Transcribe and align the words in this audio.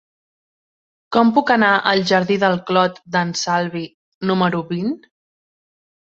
Com 1.15 1.29
puc 1.35 1.53
anar 1.55 1.69
al 1.91 2.01
jardí 2.13 2.39
del 2.45 2.57
Clot 2.71 2.99
d'en 3.17 3.35
Salvi 3.43 3.85
número 4.33 4.65
vint? 4.75 4.99